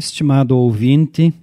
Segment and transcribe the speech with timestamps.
[0.00, 1.34] Estimado ouvinte,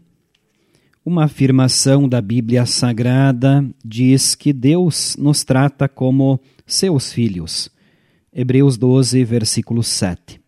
[1.06, 7.70] uma afirmação da Bíblia Sagrada diz que Deus nos trata como seus filhos.
[8.32, 10.40] Hebreus 12, versículo 7.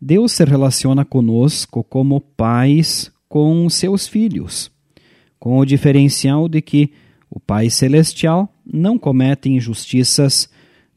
[0.00, 4.68] Deus se relaciona conosco como pais com seus filhos,
[5.38, 6.90] com o diferencial de que
[7.30, 10.48] o Pai Celestial não comete injustiças,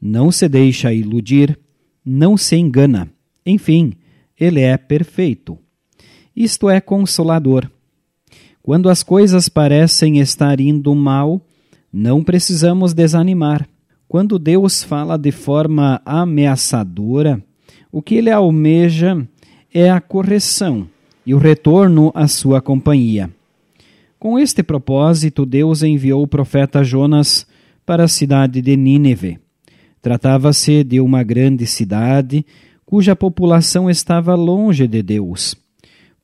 [0.02, 1.56] não se deixa iludir,
[2.04, 3.08] não se engana.
[3.46, 3.92] Enfim,
[4.36, 5.56] ele é perfeito.
[6.40, 7.68] Isto é consolador.
[8.62, 11.40] Quando as coisas parecem estar indo mal,
[11.92, 13.68] não precisamos desanimar.
[14.06, 17.42] Quando Deus fala de forma ameaçadora,
[17.90, 19.26] o que ele almeja
[19.74, 20.88] é a correção
[21.26, 23.28] e o retorno à sua companhia.
[24.16, 27.48] Com este propósito, Deus enviou o profeta Jonas
[27.84, 29.40] para a cidade de Nínive.
[30.00, 32.46] Tratava-se de uma grande cidade
[32.86, 35.56] cuja população estava longe de Deus.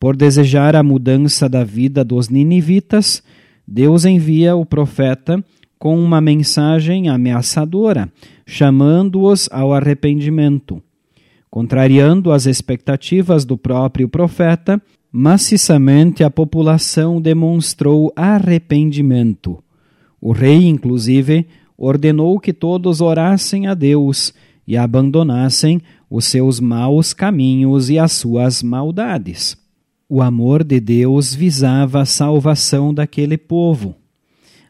[0.04, 3.22] Por desejar a mudança da vida dos ninivitas,
[3.66, 5.42] Deus envia o profeta
[5.78, 8.12] com uma mensagem ameaçadora,
[8.46, 10.82] chamando-os ao arrependimento.
[11.50, 14.78] Contrariando as expectativas do próprio profeta,
[15.10, 19.64] maciçamente a população demonstrou arrependimento.
[20.20, 21.46] O rei, inclusive,
[21.78, 24.34] ordenou que todos orassem a Deus
[24.68, 25.80] e abandonassem
[26.10, 29.63] os seus maus caminhos e as suas maldades.
[30.08, 33.94] O amor de Deus visava a salvação daquele povo.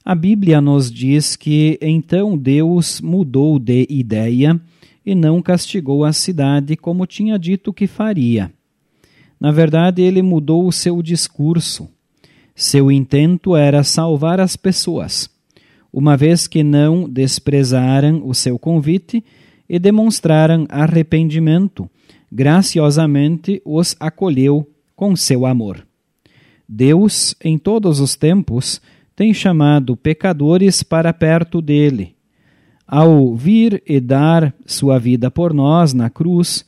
[0.05, 4.61] A Bíblia nos diz que então Deus mudou de ideia
[5.05, 8.53] e não castigou a cidade como tinha dito que faria.
[9.41, 11.89] Na verdade, ele mudou o seu discurso.
[12.55, 15.29] Seu intento era salvar as pessoas,
[15.93, 19.25] uma vez que não desprezaram o seu convite
[19.69, 21.91] e demonstraram arrependimento,
[22.31, 25.87] graciosamente os acolheu com seu amor.
[26.69, 28.81] Deus, em todos os tempos,
[29.15, 32.17] tem chamado pecadores para perto dele.
[32.87, 36.65] Ao vir e dar sua vida por nós na cruz,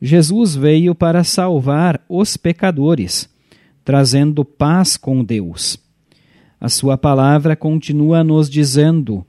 [0.00, 3.28] Jesus veio para salvar os pecadores,
[3.84, 5.78] trazendo paz com Deus.
[6.60, 9.24] A sua palavra continua nos dizendo: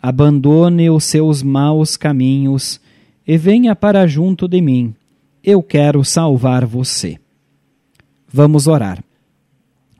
[0.00, 2.80] abandone os seus maus caminhos
[3.26, 4.94] e venha para junto de mim.
[5.42, 7.18] Eu quero salvar você.
[8.32, 9.02] Vamos orar.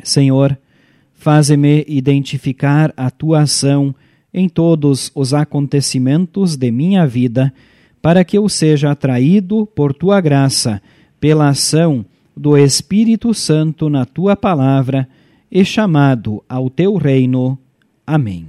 [0.02, 0.58] Senhor,
[1.14, 3.94] faze-me identificar a tua ação
[4.32, 7.52] em todos os acontecimentos de minha vida,
[8.02, 10.80] para que eu seja atraído por tua graça,
[11.18, 12.04] pela ação
[12.36, 15.08] do Espírito Santo na tua palavra
[15.50, 17.58] e chamado ao teu reino.
[18.06, 18.46] Amém.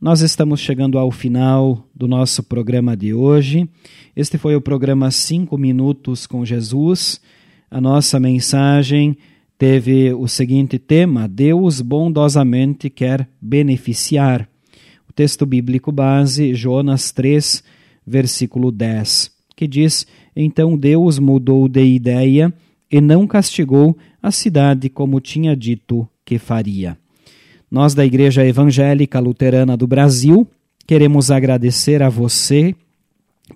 [0.00, 3.68] Nós estamos chegando ao final do nosso programa de hoje.
[4.16, 7.20] Este foi o programa Cinco Minutos com Jesus.
[7.72, 9.16] A nossa mensagem
[9.56, 14.46] teve o seguinte tema: Deus bondosamente quer beneficiar.
[15.08, 17.64] O texto bíblico base, Jonas 3,
[18.06, 20.06] versículo 10, que diz:
[20.36, 22.52] Então Deus mudou de ideia
[22.90, 26.98] e não castigou a cidade como tinha dito que faria.
[27.70, 30.46] Nós, da Igreja Evangélica Luterana do Brasil,
[30.86, 32.74] queremos agradecer a você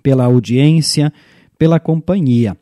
[0.01, 1.13] pela audiência,
[1.55, 2.57] pela companhia.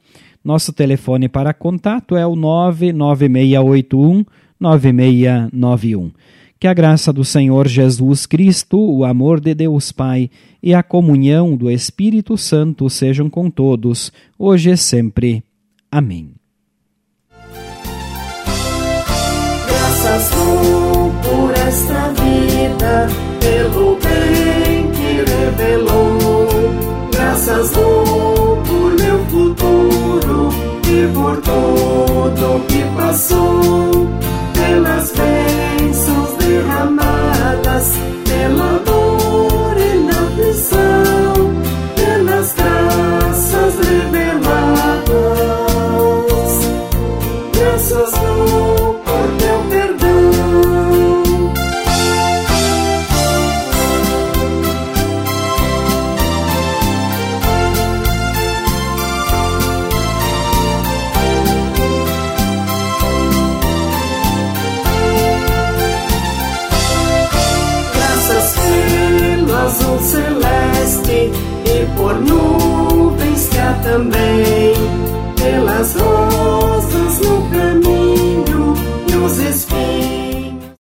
[0.46, 4.24] Nosso telefone para contato é o 99681
[4.60, 6.12] 9691.
[6.60, 10.30] Que a graça do Senhor Jesus Cristo, o amor de Deus Pai
[10.62, 15.44] e a comunhão do Espírito Santo sejam com todos, hoje e sempre.
[15.92, 16.30] Amém.
[19.68, 20.30] Graças
[21.24, 23.08] por esta vida,
[23.40, 27.10] pelo bem que revelou.
[27.12, 27.72] Graças
[31.14, 33.95] por todo que passou